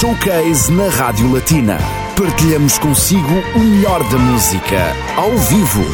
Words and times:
Showcase 0.00 0.72
na 0.72 0.88
Rádio 0.88 1.32
Latina. 1.32 1.78
Partilhamos 2.18 2.78
consigo 2.78 3.32
o 3.54 3.58
melhor 3.60 4.02
da 4.10 4.18
música, 4.18 4.92
ao 5.16 5.30
vivo. 5.38 5.84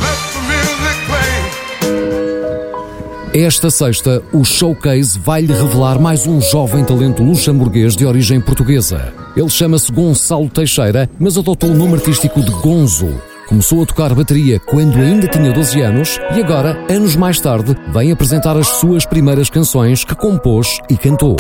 Esta 3.35 3.71
sexta, 3.71 4.23
o 4.33 4.43
Showcase 4.43 5.19
vai-lhe 5.19 5.53
revelar 5.53 6.01
mais 6.01 6.27
um 6.27 6.41
jovem 6.41 6.83
talento 6.83 7.23
luxemburguês 7.23 7.95
de 7.95 8.07
origem 8.07 8.41
portuguesa. 8.41 9.13
Ele 9.37 9.51
chama-se 9.51 9.93
Gonçalo 9.93 10.49
Teixeira, 10.49 11.09
mas 11.19 11.37
adotou 11.37 11.71
o 11.71 11.75
nome 11.75 11.95
artístico 11.95 12.41
de 12.41 12.51
Gonzo. 12.53 13.21
Começou 13.47 13.83
a 13.83 13.87
tocar 13.87 14.15
bateria 14.15 14.59
quando 14.61 14.97
ainda 14.97 15.29
tinha 15.29 15.53
12 15.53 15.81
anos 15.83 16.19
e 16.35 16.41
agora, 16.41 16.87
anos 16.91 17.17
mais 17.17 17.39
tarde, 17.39 17.77
vem 17.93 18.11
apresentar 18.11 18.57
as 18.57 18.67
suas 18.67 19.05
primeiras 19.05 19.51
canções 19.51 20.05
que 20.05 20.15
compôs 20.15 20.79
e 20.89 20.97
cantou. 20.97 21.37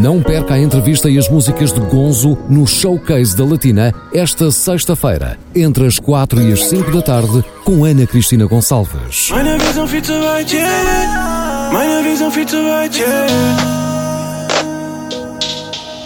Não 0.00 0.22
perca 0.22 0.54
a 0.54 0.58
entrevista 0.58 1.10
e 1.10 1.18
as 1.18 1.28
músicas 1.28 1.74
de 1.74 1.80
Gonzo 1.80 2.38
no 2.48 2.66
Showcase 2.66 3.36
da 3.36 3.44
Latina 3.44 3.92
esta 4.14 4.50
sexta-feira, 4.50 5.38
entre 5.54 5.86
as 5.86 5.98
4 5.98 6.40
e 6.40 6.52
as 6.54 6.64
5 6.64 6.90
da 6.90 7.02
tarde, 7.02 7.44
com 7.66 7.84
Ana 7.84 8.06
Cristina 8.06 8.46
Gonçalves. 8.46 9.30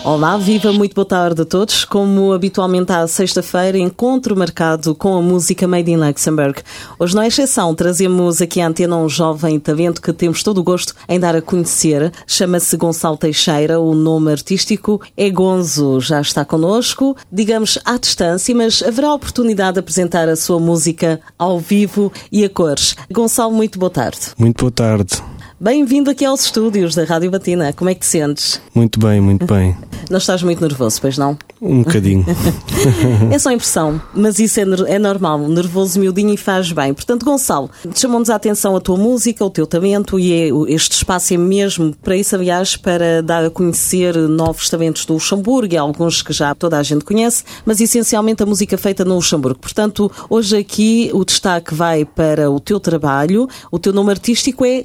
Olá, 0.04 0.36
viva, 0.36 0.70
muito 0.70 0.94
boa 0.94 1.06
tarde 1.06 1.40
a 1.40 1.44
todos. 1.46 1.86
Como 1.86 2.34
habitualmente 2.34 2.92
à 2.92 3.06
sexta-feira, 3.08 3.78
encontro 3.78 4.36
marcado 4.36 4.94
com 4.94 5.16
a 5.16 5.22
música 5.22 5.66
Made 5.66 5.90
in 5.90 5.96
Luxembourg. 5.96 6.60
Hoje 6.98 7.14
não 7.14 7.22
é 7.22 7.28
exceção, 7.28 7.74
trazemos 7.74 8.42
aqui 8.42 8.60
à 8.60 8.66
antena 8.66 8.98
um 8.98 9.08
jovem 9.08 9.58
talento 9.58 10.02
que 10.02 10.12
temos 10.12 10.42
todo 10.42 10.58
o 10.58 10.62
gosto 10.62 10.94
em 11.08 11.18
dar 11.18 11.34
a 11.34 11.40
conhecer. 11.40 12.12
Chama-se 12.26 12.76
Gonçalo 12.76 13.16
Teixeira, 13.16 13.80
o 13.80 13.94
nome 13.94 14.30
artístico 14.30 15.00
é 15.16 15.30
Gonzo. 15.30 15.98
Já 16.02 16.20
está 16.20 16.44
connosco, 16.44 17.16
digamos 17.32 17.78
à 17.82 17.96
distância, 17.96 18.54
mas 18.54 18.82
haverá 18.82 19.10
oportunidade 19.14 19.74
de 19.74 19.80
apresentar 19.80 20.28
a 20.28 20.36
sua 20.36 20.60
música 20.60 21.18
ao 21.38 21.58
vivo 21.58 22.12
e 22.30 22.44
a 22.44 22.50
cores. 22.50 22.94
Gonçalo, 23.10 23.54
muito 23.54 23.78
boa 23.78 23.88
tarde. 23.88 24.20
Muito 24.36 24.60
boa 24.66 24.70
tarde. 24.70 25.33
Bem-vindo 25.64 26.10
aqui 26.10 26.26
aos 26.26 26.44
estúdios 26.44 26.94
da 26.94 27.04
Rádio 27.04 27.30
Batina. 27.30 27.72
Como 27.72 27.88
é 27.88 27.94
que 27.94 28.00
te 28.00 28.06
sentes? 28.06 28.60
Muito 28.74 28.98
bem, 28.98 29.18
muito 29.18 29.46
bem. 29.46 29.74
Não 30.10 30.18
estás 30.18 30.42
muito 30.42 30.60
nervoso, 30.60 31.00
pois 31.00 31.16
não? 31.16 31.38
Um 31.62 31.82
bocadinho. 31.82 32.26
é 33.32 33.38
só 33.38 33.48
impressão, 33.52 33.98
mas 34.12 34.38
isso 34.38 34.60
é, 34.60 34.64
é 34.86 34.98
normal. 34.98 35.38
Nervoso 35.48 35.98
miudinho 35.98 36.34
e 36.34 36.36
faz 36.36 36.70
bem. 36.70 36.92
Portanto, 36.92 37.24
Gonçalo, 37.24 37.70
chamou-nos 37.94 38.28
a 38.28 38.34
atenção 38.34 38.76
a 38.76 38.80
tua 38.80 38.98
música, 38.98 39.42
o 39.42 39.48
teu 39.48 39.66
talento 39.66 40.20
e 40.20 40.32
é, 40.32 40.48
este 40.68 40.92
espaço 40.92 41.32
é 41.32 41.38
mesmo 41.38 41.94
para 42.02 42.14
isso, 42.14 42.34
aliás, 42.36 42.76
para 42.76 43.22
dar 43.22 43.46
a 43.46 43.50
conhecer 43.50 44.14
novos 44.14 44.68
talentos 44.68 45.06
do 45.06 45.14
Luxemburgo 45.14 45.72
e 45.72 45.78
alguns 45.78 46.20
que 46.20 46.34
já 46.34 46.54
toda 46.54 46.76
a 46.76 46.82
gente 46.82 47.02
conhece, 47.02 47.44
mas 47.64 47.80
essencialmente 47.80 48.42
a 48.42 48.46
música 48.46 48.76
feita 48.76 49.06
no 49.06 49.14
Luxemburgo. 49.14 49.58
Portanto, 49.58 50.12
hoje 50.28 50.58
aqui 50.58 51.10
o 51.14 51.24
destaque 51.24 51.74
vai 51.74 52.04
para 52.04 52.50
o 52.50 52.60
teu 52.60 52.78
trabalho. 52.78 53.48
O 53.70 53.78
teu 53.78 53.94
nome 53.94 54.10
artístico 54.10 54.66
é 54.66 54.82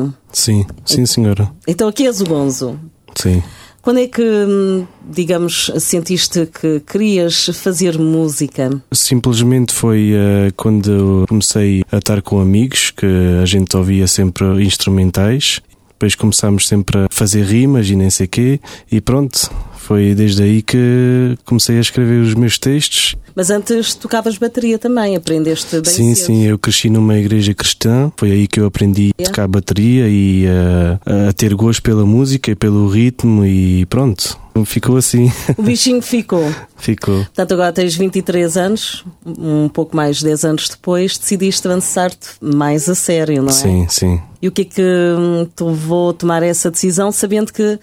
Gonzo. 0.00 0.14
Sim, 0.32 0.66
sim, 0.84 1.06
senhora. 1.06 1.50
Então 1.66 1.88
aqui 1.88 2.06
és 2.06 2.20
o 2.20 2.24
Gonzo. 2.24 2.78
Sim. 3.14 3.42
Quando 3.82 3.98
é 4.00 4.06
que, 4.06 4.22
hum, 4.22 4.86
digamos, 5.10 5.72
sentiste 5.78 6.46
que 6.46 6.80
querias 6.80 7.46
fazer 7.54 7.98
música? 7.98 8.70
Simplesmente 8.92 9.72
foi 9.72 10.12
uh, 10.12 10.52
quando 10.54 11.24
comecei 11.26 11.82
a 11.90 11.96
estar 11.96 12.20
com 12.20 12.40
amigos, 12.40 12.90
que 12.90 13.06
a 13.42 13.46
gente 13.46 13.74
ouvia 13.76 14.06
sempre 14.06 14.44
instrumentais. 14.62 15.60
Depois 15.88 16.14
começámos 16.14 16.68
sempre 16.68 16.98
a 16.98 17.06
fazer 17.10 17.44
rimas 17.44 17.88
e 17.88 17.96
nem 17.96 18.10
sei 18.10 18.26
quê. 18.26 18.60
E 18.92 19.00
pronto, 19.00 19.50
foi 19.80 20.14
desde 20.14 20.42
aí 20.42 20.62
que 20.62 21.36
comecei 21.44 21.78
a 21.78 21.80
escrever 21.80 22.20
os 22.20 22.34
meus 22.34 22.58
textos. 22.58 23.16
Mas 23.34 23.50
antes 23.50 23.94
tocavas 23.94 24.36
bateria 24.36 24.78
também, 24.78 25.16
aprendeste 25.16 25.80
bem 25.80 25.92
Sim, 25.92 26.14
cedo. 26.14 26.26
sim, 26.26 26.46
eu 26.46 26.58
cresci 26.58 26.90
numa 26.90 27.18
igreja 27.18 27.54
cristã, 27.54 28.12
foi 28.16 28.30
aí 28.30 28.46
que 28.46 28.60
eu 28.60 28.66
aprendi 28.66 29.12
a 29.18 29.24
tocar 29.24 29.48
bateria 29.48 30.06
e 30.08 30.44
uh, 30.46 31.28
a 31.28 31.32
ter 31.32 31.54
gosto 31.54 31.82
pela 31.82 32.04
música 32.04 32.50
e 32.50 32.54
pelo 32.54 32.88
ritmo 32.88 33.44
e 33.44 33.86
pronto. 33.86 34.38
Ficou 34.66 34.96
assim. 34.96 35.32
O 35.56 35.62
bichinho 35.62 36.02
ficou. 36.02 36.44
ficou. 36.76 37.16
Portanto, 37.24 37.52
agora 37.52 37.72
tens 37.72 37.94
23 37.96 38.56
anos, 38.56 39.04
um 39.24 39.68
pouco 39.68 39.96
mais 39.96 40.18
de 40.18 40.24
10 40.24 40.44
anos 40.44 40.68
depois, 40.68 41.16
decidiste 41.16 41.66
lançar-te 41.66 42.28
mais 42.40 42.88
a 42.88 42.94
sério, 42.94 43.42
não 43.42 43.48
é? 43.48 43.52
Sim, 43.52 43.86
sim. 43.88 44.20
E 44.42 44.48
o 44.48 44.52
que 44.52 44.62
é 44.62 44.64
que 44.64 44.82
hum, 44.82 45.48
te 45.54 45.64
levou 45.64 46.10
a 46.10 46.12
tomar 46.12 46.42
essa 46.42 46.70
decisão, 46.70 47.10
sabendo 47.10 47.52
que 47.52 47.78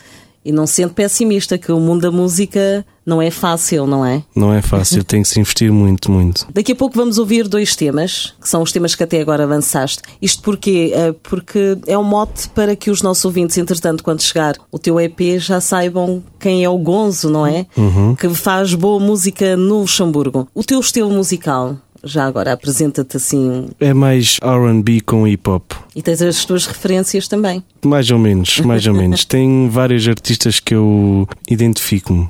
e 0.48 0.52
não 0.54 0.66
sendo 0.66 0.94
pessimista, 0.94 1.58
que 1.58 1.70
o 1.74 1.80
mundo 1.80 2.04
da 2.04 2.12
música 2.12 2.86
não 3.06 3.22
é 3.22 3.30
fácil, 3.30 3.86
não 3.86 4.06
é? 4.06 4.24
Não 4.34 4.54
é 4.54 4.62
fácil, 4.62 5.04
tem 5.04 5.22
que 5.22 5.28
se 5.28 5.40
investir 5.40 5.72
muito, 5.72 6.10
muito. 6.10 6.48
Daqui 6.54 6.72
a 6.72 6.76
pouco 6.76 6.96
vamos 6.96 7.18
ouvir 7.18 7.48
dois 7.50 7.76
temas, 7.76 8.34
que 8.42 8.48
são 8.48 8.62
os 8.62 8.72
temas 8.72 8.96
que 8.96 9.04
até 9.04 9.20
agora 9.20 9.44
avançaste. 9.44 10.04
Isto 10.22 10.42
porquê? 10.42 10.92
Eh, 10.94 11.14
porque 11.24 11.78
é 11.86 11.98
um 11.98 12.04
mote 12.04 12.48
para 12.50 12.78
que 12.78 12.90
os 12.90 13.02
nossos 13.02 13.26
ouvintes, 13.26 13.58
entretanto, 13.58 14.04
quando 14.04 14.22
chegar 14.22 14.56
o 14.72 14.80
teu 14.80 15.00
EP, 15.00 15.38
já 15.38 15.60
saibam 15.60 16.24
quem 16.40 16.64
é 16.64 16.70
o 16.70 16.78
Gonzo, 16.78 17.30
não 17.30 17.46
é? 17.46 17.66
Uhum. 17.76 18.16
Que 18.16 18.30
faz 18.30 18.74
boa 18.74 19.00
música 19.00 19.58
no 19.58 19.80
Luxemburgo. 19.80 20.48
O 20.54 20.64
teu 20.64 20.80
estilo 20.80 21.12
musical, 21.12 21.78
já 22.04 22.26
agora 22.26 22.54
apresenta-te 22.54 23.18
assim. 23.18 23.68
É 23.80 23.94
mais 23.94 24.40
RB 24.44 25.02
com 25.02 25.28
hip 25.28 25.50
hop. 25.50 25.74
E 25.96 26.02
tens 26.02 26.22
as 26.22 26.46
tuas 26.46 26.66
referências 26.66 27.28
também. 27.28 27.64
Mais 27.84 28.10
ou 28.12 28.20
menos, 28.20 28.60
mais 28.62 28.86
ou 28.88 28.94
menos. 28.94 29.24
Tem 29.26 29.70
vários 29.70 30.08
artistas 30.08 30.60
que 30.60 30.76
eu 30.76 31.28
identifico-me. 31.50 32.30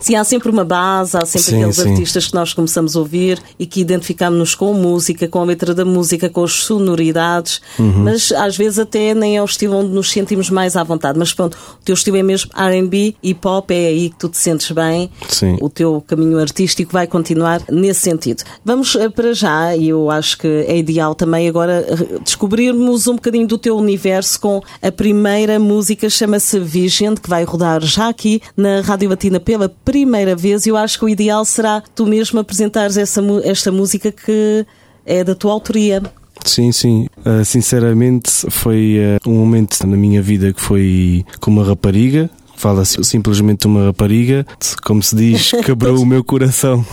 Sim, 0.00 0.14
há 0.16 0.24
sempre 0.24 0.50
uma 0.50 0.64
base, 0.64 1.16
há 1.16 1.24
sempre 1.26 1.40
Sim, 1.50 1.56
aqueles 1.58 1.76
sim. 1.76 1.90
artistas 1.90 2.26
que 2.26 2.34
nós 2.34 2.52
começamos 2.52 2.96
a 2.96 2.98
ouvir 3.00 3.38
e 3.58 3.66
que 3.66 3.80
identificamos-nos 3.80 4.54
com 4.54 4.70
a 4.74 4.76
música, 4.76 5.26
com 5.28 5.40
a 5.40 5.44
letra 5.44 5.74
da 5.74 5.84
música, 5.84 6.28
com 6.28 6.44
as 6.44 6.52
sonoridades, 6.52 7.60
Uhum. 7.78 8.04
mas 8.04 8.32
às 8.32 8.56
vezes 8.56 8.78
até 8.78 9.14
nem 9.14 9.36
é 9.36 9.42
o 9.42 9.44
estilo 9.44 9.76
onde 9.76 9.90
nos 9.90 10.10
sentimos 10.10 10.50
mais 10.50 10.76
à 10.76 10.82
vontade. 10.82 11.18
Mas 11.18 11.32
pronto, 11.32 11.56
o 11.80 11.84
teu 11.84 11.94
estilo 11.94 12.16
é 12.16 12.22
mesmo 12.22 12.50
RB, 12.54 13.16
hip 13.22 13.46
hop, 13.46 13.70
é 13.70 13.86
aí 13.88 14.10
que 14.10 14.16
tu 14.16 14.28
te 14.28 14.38
sentes 14.38 14.70
bem. 14.70 15.10
Sim. 15.28 15.56
O 15.60 15.68
teu 15.68 16.02
caminho 16.06 16.38
artístico 16.38 16.92
vai 16.92 17.06
continuar 17.06 17.62
nesse 17.70 18.00
sentido. 18.00 18.42
Vamos 18.64 18.94
eh, 18.96 19.08
para 19.08 19.32
já, 19.32 19.76
e 19.76 19.88
eu 19.88 20.10
acho 20.10 20.38
que 20.38 20.46
é 20.46 20.76
ideal 20.76 21.14
também 21.14 21.48
agora 21.48 21.84
eh, 21.88 22.18
descobrirmos 22.24 23.06
um 23.06 23.14
bocadinho 23.14 23.46
do 23.46 23.58
teu 23.58 23.76
universo 23.76 24.40
com 24.40 24.62
a 24.82 24.90
primeira 24.92 25.58
música, 25.58 26.08
chama-se 26.08 26.58
Vision, 26.58 27.14
que 27.14 27.28
vai 27.28 27.44
rodar 27.44 27.82
já 27.82 28.08
aqui 28.08 28.40
na 28.56 28.80
Rádio 28.80 29.08
Batina 29.10 29.38
pela 29.40 29.67
primeira 29.68 30.34
vez. 30.34 30.66
E 30.66 30.70
eu 30.70 30.76
acho 30.76 30.98
que 30.98 31.04
o 31.04 31.08
ideal 31.08 31.44
será 31.44 31.82
tu 31.94 32.06
mesmo 32.06 32.38
apresentares 32.38 32.96
essa, 32.96 33.22
esta 33.44 33.70
música 33.70 34.10
que 34.12 34.66
é 35.04 35.24
da 35.24 35.34
tua 35.34 35.52
autoria. 35.52 36.02
Sim, 36.44 36.72
sim. 36.72 37.06
Uh, 37.18 37.44
sinceramente, 37.44 38.30
foi 38.50 38.98
uh, 39.24 39.28
um 39.28 39.34
momento 39.34 39.84
na 39.86 39.96
minha 39.96 40.22
vida 40.22 40.52
que 40.52 40.60
foi 40.60 41.24
com 41.40 41.50
uma 41.50 41.64
rapariga. 41.64 42.30
Fala-se 42.56 43.02
simplesmente 43.04 43.68
uma 43.68 43.84
rapariga, 43.84 44.44
como 44.82 45.00
se 45.00 45.14
diz, 45.14 45.52
quebrou 45.64 46.00
o 46.00 46.06
meu 46.06 46.24
coração. 46.24 46.84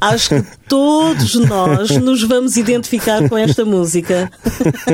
Acho 0.00 0.28
que 0.30 0.44
todos 0.68 1.34
nós 1.34 1.90
nos 1.98 2.22
vamos 2.22 2.56
identificar 2.56 3.28
com 3.28 3.36
esta 3.36 3.64
música. 3.64 4.30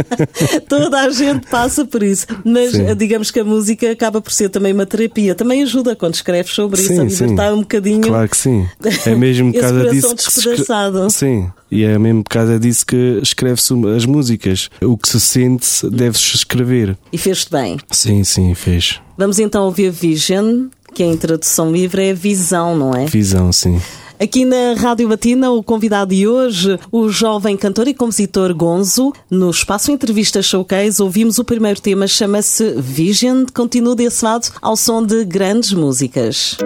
Toda 0.69 1.01
a 1.01 1.11
gente 1.11 1.47
passa 1.49 1.85
por 1.85 2.03
isso. 2.03 2.27
Mas 2.45 2.73
Sim. 2.73 2.95
digamos 2.97 3.31
que 3.31 3.41
a 3.41 3.45
música 3.45 3.91
acaba 3.91 4.21
por 4.21 4.33
ser 4.33 4.49
também 4.49 4.73
uma 4.73 4.87
terapia. 4.87 5.35
Também 5.35 5.63
ajuda 5.63 5.97
quando 5.97 6.15
escreves 6.15 6.53
sobre 6.53 6.81
isso, 6.81 6.93
a 6.93 6.97
Sim, 6.97 7.09
sim. 7.09 7.25
libertar 7.25 7.55
um 7.55 7.61
bocadinho. 7.61 8.03
Claro 8.03 8.29
que 8.29 8.37
sim. 8.37 8.67
É 9.07 9.15
mesmo 9.17 9.53
por 9.53 9.61
causa 9.61 9.91
disso 9.91 10.15
que 10.17 10.23
se 10.23 10.35
despedaçado. 10.43 11.11
Sim, 11.11 11.51
e 11.71 11.85
é 11.85 11.99
mesmo 11.99 12.23
por 12.23 12.31
causa 12.31 12.59
disso 12.59 12.85
que 12.87 13.21
escreve-se 13.23 13.73
as 13.97 14.05
músicas. 14.05 14.71
O 14.81 14.97
que 14.97 15.09
se 15.09 15.21
sente 15.21 15.89
deve-se 15.91 16.37
escrever. 16.37 16.97
E 17.13 17.19
fez-te 17.19 17.51
bem. 17.51 17.79
Sim, 17.91 18.25
sim, 18.25 18.55
fez. 18.55 19.01
Vamos 19.17 19.39
então 19.39 19.65
ouvir 19.65 19.91
Vision, 19.91 20.67
que 20.95 21.03
em 21.03 21.17
tradução 21.17 21.73
livre 21.73 22.09
é 22.09 22.15
visão, 22.15 22.77
não 22.77 22.93
é? 22.93 23.07
Visão, 23.07 23.53
sim. 23.53 23.81
Aqui 24.23 24.45
na 24.45 24.75
Rádio 24.75 25.09
Batina, 25.09 25.51
o 25.51 25.65
convidado 25.65 26.15
de 26.15 26.29
hoje, 26.29 26.79
o 26.93 27.09
jovem 27.09 27.57
cantor 27.57 27.89
e 27.89 27.93
compositor 27.93 28.55
Gonzo. 28.55 29.13
No 29.29 29.51
espaço 29.51 29.91
Entrevista 29.91 30.41
Showcase, 30.41 31.03
ouvimos 31.03 31.41
o 31.41 31.45
primeiro 31.45 31.81
tema, 31.81 32.07
chama-se 32.07 32.73
Vision. 32.79 33.45
Continua 33.53 33.97
desse 33.97 34.25
lado 34.25 34.49
ao 34.63 34.77
som 34.77 35.05
de 35.05 35.25
grandes 35.25 35.73
músicas. 35.73 36.57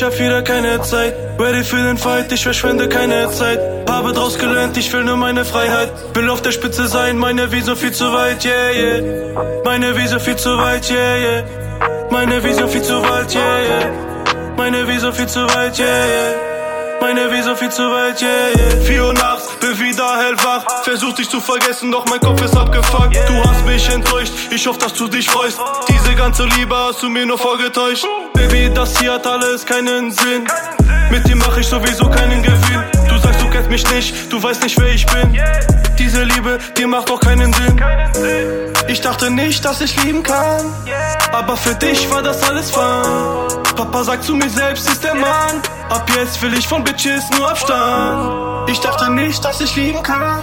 Ich 0.00 0.06
hab 0.06 0.18
wieder 0.18 0.40
keine 0.40 0.80
Zeit. 0.80 1.14
Ready 1.38 1.62
für 1.62 1.76
den 1.76 1.98
Fight, 1.98 2.32
ich 2.32 2.42
verschwende 2.42 2.88
keine 2.88 3.30
Zeit. 3.32 3.60
Habe 3.86 4.14
draus 4.14 4.38
gelernt, 4.38 4.74
ich 4.78 4.90
will 4.94 5.04
nur 5.04 5.18
meine 5.18 5.44
Freiheit. 5.44 5.92
Will 6.14 6.30
auf 6.30 6.40
der 6.40 6.52
Spitze 6.52 6.86
sein, 6.86 7.18
meine 7.18 7.52
Vision 7.52 7.76
viel 7.76 7.92
zu 7.92 8.10
weit, 8.10 8.42
yeah, 8.46 8.70
yeah. 8.70 9.62
Meine 9.62 9.94
Vision 9.94 10.18
viel 10.18 10.36
zu 10.36 10.56
weit, 10.56 10.90
yeah, 10.90 11.16
yeah. 11.18 11.44
Meine 12.10 12.42
Vision 12.42 12.66
viel 12.66 12.82
zu 12.82 13.02
weit, 13.02 13.34
yeah, 13.34 13.42
yeah. 13.42 14.54
Meine 14.56 14.88
Vision 14.88 15.12
viel 15.12 15.26
zu 15.26 15.42
weit, 15.42 15.78
yeah, 15.78 15.86
yeah. 15.86 17.00
Meine 17.02 17.30
Vision 17.30 17.56
viel 17.58 17.70
zu 17.70 17.82
weit, 17.82 18.22
yeah, 18.22 18.30
yeah. 18.56 18.80
4 18.82 19.04
Uhr 19.04 19.12
nachts, 19.12 19.48
bin 19.60 19.78
wieder 19.80 20.16
hellwach. 20.16 20.64
Versuch 20.82 21.12
dich 21.12 21.28
zu 21.28 21.42
vergessen, 21.42 21.92
doch 21.92 22.06
mein 22.06 22.20
Kopf 22.20 22.42
ist 22.42 22.56
abgefuckt. 22.56 23.14
Du 23.28 23.44
hast 23.44 23.66
mich 23.66 23.86
enttäuscht, 23.90 24.32
ich 24.50 24.66
hoffe, 24.66 24.78
dass 24.78 24.94
du 24.94 25.08
dich 25.08 25.28
freust. 25.28 25.60
Diese 25.90 26.14
ganze 26.14 26.46
Liebe 26.46 26.74
hast 26.74 27.02
du 27.02 27.10
mir 27.10 27.26
nur 27.26 27.38
vorgetäuscht. 27.38 28.06
Baby, 28.40 28.72
das 28.74 28.98
hier 28.98 29.12
hat 29.12 29.26
alles 29.26 29.66
keinen 29.66 30.10
Sinn. 30.10 30.46
Mit 31.10 31.28
dir 31.28 31.36
mach 31.36 31.56
ich 31.58 31.66
sowieso 31.66 32.08
keinen 32.08 32.42
Gewinn. 32.42 32.82
Du 33.08 33.18
sagst, 33.18 33.42
du 33.42 33.50
kennst 33.50 33.68
mich 33.68 33.90
nicht, 33.90 34.32
du 34.32 34.42
weißt 34.42 34.62
nicht, 34.62 34.80
wer 34.80 34.94
ich 34.94 35.04
bin. 35.06 35.38
Diese 35.98 36.22
Liebe, 36.22 36.58
die 36.78 36.86
macht 36.86 37.10
doch 37.10 37.20
keinen 37.20 37.52
Sinn. 37.52 37.78
Ich 38.88 39.00
dachte 39.02 39.30
nicht, 39.30 39.62
dass 39.62 39.82
ich 39.82 40.02
lieben 40.04 40.22
kann. 40.22 40.64
Aber 41.32 41.54
für 41.56 41.74
dich 41.74 42.10
war 42.10 42.22
das 42.22 42.42
alles 42.48 42.70
fun. 42.70 42.82
Papa 43.76 44.04
sagt 44.04 44.24
zu 44.24 44.34
mir 44.34 44.48
selbst, 44.48 44.88
ist 44.88 45.04
der 45.04 45.14
Mann. 45.14 45.60
Ab 45.90 46.10
jetzt 46.16 46.40
will 46.40 46.54
ich 46.54 46.66
von 46.66 46.82
Bitches 46.82 47.28
nur 47.36 47.50
Abstand. 47.50 48.70
Ich 48.70 48.80
dachte 48.80 49.10
nicht, 49.10 49.44
dass 49.44 49.60
ich 49.60 49.76
lieben 49.76 50.02
kann. 50.02 50.42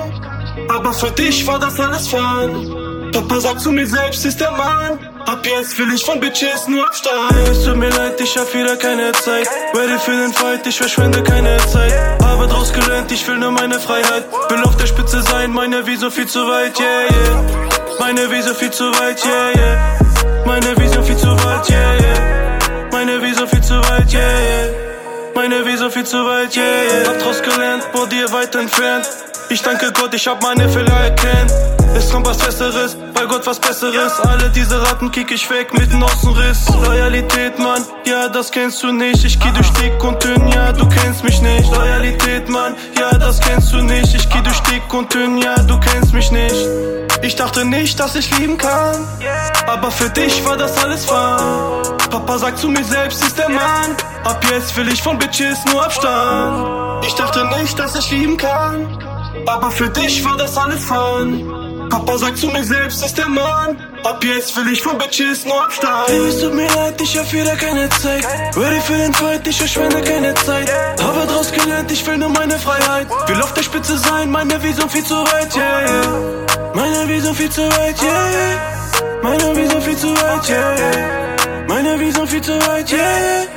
Aber 0.69 0.93
für 0.93 1.11
dich 1.11 1.47
war 1.47 1.57
das 1.57 1.79
alles 1.79 2.07
fun. 2.07 3.11
Papa 3.11 3.39
sagt 3.39 3.61
zu 3.61 3.71
mir 3.71 3.87
selbst, 3.87 4.23
ist 4.23 4.39
der 4.39 4.51
Mann. 4.51 5.16
Ab 5.27 5.45
jetzt 5.45 5.77
will 5.77 5.93
ich 5.93 6.05
von 6.05 6.21
Bitches 6.21 6.69
nur 6.69 6.87
Abstand. 6.87 7.35
Es 7.51 7.65
tut 7.65 7.75
mir 7.75 7.89
leid, 7.89 8.17
ich 8.21 8.37
hab 8.37 8.53
wieder 8.53 8.77
keine 8.77 9.11
Zeit. 9.11 9.45
Ready 9.75 9.99
für 9.99 10.11
den 10.11 10.31
Fight, 10.31 10.65
ich 10.65 10.77
verschwende 10.77 11.21
keine 11.21 11.57
Zeit. 11.67 11.93
Habe 12.23 12.47
draus 12.47 12.71
gelernt, 12.71 13.11
ich 13.11 13.27
will 13.27 13.37
nur 13.37 13.51
meine 13.51 13.77
Freiheit. 13.77 14.23
Will 14.47 14.63
auf 14.63 14.77
der 14.77 14.87
Spitze 14.87 15.21
sein, 15.23 15.51
meine 15.51 15.85
Vision 15.85 16.11
viel 16.11 16.27
zu 16.27 16.39
weit, 16.47 16.79
yeah, 16.79 17.01
yeah. 17.11 17.67
Meine 17.99 18.31
Vision 18.31 18.55
viel 18.55 18.71
zu 18.71 18.85
weit, 18.85 19.21
yeah, 19.25 19.51
yeah. 19.53 19.99
Meine 20.45 20.77
Vision 20.77 21.03
viel 21.03 21.17
zu 21.17 21.27
weit, 21.27 21.69
yeah. 21.71 21.86
Meine 25.49 25.65
Vision 25.65 25.89
viel 25.89 26.03
zu 26.03 26.17
weit, 26.25 26.57
yeah, 26.57 26.65
yeah. 26.65 27.07
Hab 27.07 27.19
draus 27.19 27.41
gelernt, 27.41 27.81
vor 27.93 28.05
dir 28.07 28.29
weit 28.33 28.53
entfernt. 28.53 29.07
Ich 29.49 29.61
danke 29.61 29.93
Gott, 29.93 30.13
ich 30.13 30.27
hab 30.27 30.43
meine 30.43 30.67
Fehler 30.67 30.91
erkannt. 30.91 31.53
Es 31.95 32.11
kommt 32.11 32.27
was 32.27 32.37
Besseres, 32.37 32.97
bei 33.13 33.25
Gott 33.25 33.47
was 33.47 33.57
Besseres. 33.57 34.19
Alle 34.19 34.49
diese 34.49 34.81
Ratten 34.81 35.09
kick 35.09 35.31
ich 35.31 35.49
weg 35.49 35.73
mit 35.73 35.89
dem 35.89 36.03
Außenriss. 36.03 36.67
Loyalität, 36.83 37.57
Mann, 37.59 37.85
ja, 38.05 38.27
das 38.27 38.51
kennst 38.51 38.83
du 38.83 38.91
nicht. 38.91 39.23
Ich 39.23 39.39
geh 39.39 39.51
durch 39.51 39.69
dick 39.69 40.03
und 40.03 40.21
dünn, 40.21 40.49
ja, 40.49 40.73
du 40.73 40.85
kennst 40.89 41.23
mich 41.23 41.41
nicht. 41.41 41.73
Loyalität, 41.73 42.49
Mann, 42.49 42.75
ja, 42.99 43.17
das 43.17 43.39
kennst 43.39 43.71
du 43.71 43.77
nicht. 43.77 44.13
Ich 44.13 44.29
geh 44.29 44.41
durch 44.41 44.59
dick 44.63 44.93
und 44.93 45.13
dünn, 45.13 45.37
ja, 45.37 45.55
du 45.63 45.79
kennst 45.79 46.13
mich 46.13 46.29
nicht. 46.29 46.67
Ich 47.27 47.35
dachte 47.35 47.65
nicht, 47.65 47.99
dass 47.99 48.15
ich 48.15 48.31
lieben 48.39 48.57
kann. 48.57 49.05
Aber 49.67 49.91
für 49.91 50.09
dich 50.09 50.45
war 50.45 50.55
das 50.55 50.81
alles 50.81 51.03
fun. 51.03 51.97
Papa 52.09 52.37
sagt 52.37 52.57
zu 52.57 52.69
mir 52.69 52.85
selbst, 52.85 53.21
ist 53.21 53.37
der 53.37 53.49
Mann. 53.49 53.97
Ab 54.23 54.41
jetzt 54.49 54.77
will 54.77 54.87
ich 54.87 55.03
von 55.03 55.19
Bitches 55.19 55.57
nur 55.65 55.83
Abstand. 55.83 57.05
Ich 57.05 57.13
dachte 57.15 57.45
nicht, 57.59 57.77
dass 57.77 57.95
ich 57.95 58.09
lieben 58.11 58.37
kann. 58.37 58.97
Aber 59.45 59.69
für 59.71 59.89
dich 59.89 60.23
war 60.23 60.37
das 60.37 60.57
alles 60.57 60.85
fun. 60.85 61.89
Papa 61.89 62.17
sagt 62.17 62.37
zu 62.37 62.47
mir 62.47 62.63
selbst, 62.63 63.03
ist 63.03 63.17
der 63.17 63.27
Mann. 63.27 63.77
Ab 64.05 64.23
jetzt 64.23 64.55
will 64.55 64.71
ich 64.71 64.81
von 64.81 64.97
Bitches 64.97 65.43
nur 65.43 65.61
Abstand. 65.61 66.07
Hey, 66.07 66.29
es 66.29 66.39
tut 66.39 66.53
mir 66.53 66.73
leid, 66.75 67.01
ich 67.01 67.17
hab 67.17 67.31
wieder 67.33 67.57
keine 67.57 67.89
Zeit. 67.89 68.25
Ready 68.55 68.79
für 68.79 68.97
den 68.97 69.13
Fight, 69.13 69.45
ich 69.45 69.57
verschwende 69.57 70.01
keine 70.01 70.33
Zeit. 70.33 70.71
Habe 71.03 71.27
draus 71.27 71.51
gelernt, 71.51 71.91
ich 71.91 72.07
will 72.07 72.19
nur 72.19 72.29
meine 72.29 72.57
Freiheit. 72.57 73.07
Will 73.27 73.41
auf 73.41 73.53
der 73.53 73.63
Spitze 73.63 73.97
sein, 73.97 74.31
meine 74.31 74.63
Vision 74.63 74.89
viel 74.89 75.03
zu 75.03 75.15
weit, 75.15 75.53
yeah, 75.57 75.81
yeah. 75.81 76.46
Vision 77.17 77.33
viel 77.33 77.49
zu 77.49 77.63
weit, 77.63 77.99
yeah. 78.03 79.21
Meine 79.23 79.55
Vision 79.55 79.81
viel 79.81 79.97
zu 79.97 80.09
weit, 80.09 80.49
yeah. 80.49 81.65
Meine 81.67 81.99
Vision 81.99 82.27
viel 82.27 82.41
zu 82.41 82.53
weit, 82.67 82.91
yeah. 82.91 83.47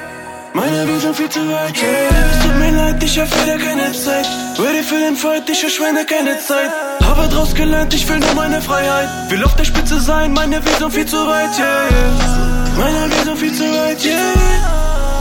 Meine 0.54 0.88
Vision 0.88 1.14
viel 1.14 1.28
zu 1.28 1.40
weit, 1.40 1.76
yeah. 1.82 2.30
Es 2.32 2.42
tut 2.42 2.56
mir 2.58 2.70
leid, 2.70 3.02
ich 3.02 3.18
hab 3.18 3.28
wieder 3.28 3.58
keine 3.58 3.92
Zeit. 3.92 4.26
Ready 4.58 4.82
für 4.82 4.98
den 4.98 5.14
Fight, 5.14 5.50
ich 5.50 5.60
verschwende 5.60 6.06
keine 6.06 6.38
Zeit. 6.38 6.70
Habe 7.04 7.28
draus 7.28 7.54
gelernt, 7.54 7.92
ich 7.92 8.08
will 8.08 8.18
nur 8.18 8.32
meine 8.34 8.62
Freiheit. 8.62 9.30
Will 9.30 9.44
auf 9.44 9.54
der 9.56 9.64
Spitze 9.64 10.00
sein, 10.00 10.32
meine 10.32 10.64
Vision 10.64 10.90
viel 10.90 11.04
zu 11.04 11.18
weit, 11.26 11.58
yeah. 11.58 11.88
Meine 12.78 13.14
Vision 13.14 13.36
viel 13.36 13.52
zu 13.52 13.64
weit, 13.64 14.02
yeah. 14.06 14.16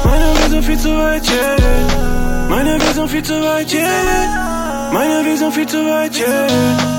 Meine 0.06 0.28
Vision 0.40 0.64
viel 0.64 0.80
zu 0.80 0.98
weit, 0.98 1.28
yeah. 1.30 2.48
Meine 2.48 2.80
Vision 2.80 3.10
viel 3.10 3.24
zu 3.24 3.42
weit, 3.44 3.74
yeah. 3.74 4.90
Meine 4.94 5.26
Vision 5.26 5.52
viel 5.52 5.68
zu 5.68 5.86
weit, 5.86 6.18
yeah, 6.18 6.99